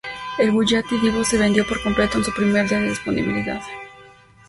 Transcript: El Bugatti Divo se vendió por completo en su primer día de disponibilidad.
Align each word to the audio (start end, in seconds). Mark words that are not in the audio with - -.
El 0.39 0.49
Bugatti 0.49 0.97
Divo 0.97 1.23
se 1.23 1.37
vendió 1.37 1.63
por 1.67 1.79
completo 1.83 2.17
en 2.17 2.23
su 2.23 2.33
primer 2.33 2.67
día 2.67 2.79
de 2.79 2.89
disponibilidad. 2.89 3.61